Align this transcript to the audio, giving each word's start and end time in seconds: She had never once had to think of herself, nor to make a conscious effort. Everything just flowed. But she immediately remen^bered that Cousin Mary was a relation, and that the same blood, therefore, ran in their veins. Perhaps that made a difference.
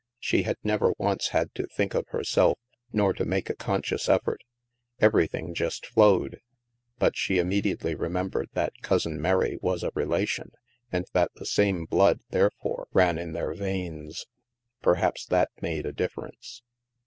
She 0.19 0.41
had 0.41 0.57
never 0.63 0.95
once 0.97 1.27
had 1.27 1.53
to 1.53 1.67
think 1.67 1.93
of 1.93 2.07
herself, 2.07 2.57
nor 2.91 3.13
to 3.13 3.23
make 3.23 3.51
a 3.51 3.55
conscious 3.55 4.09
effort. 4.09 4.41
Everything 4.99 5.53
just 5.53 5.85
flowed. 5.85 6.39
But 6.97 7.15
she 7.15 7.37
immediately 7.37 7.95
remen^bered 7.95 8.47
that 8.53 8.73
Cousin 8.81 9.21
Mary 9.21 9.59
was 9.61 9.83
a 9.83 9.91
relation, 9.93 10.53
and 10.91 11.05
that 11.13 11.31
the 11.35 11.45
same 11.45 11.85
blood, 11.85 12.21
therefore, 12.31 12.87
ran 12.93 13.19
in 13.19 13.33
their 13.33 13.53
veins. 13.53 14.25
Perhaps 14.81 15.27
that 15.27 15.51
made 15.61 15.85
a 15.85 15.93
difference. 15.93 16.63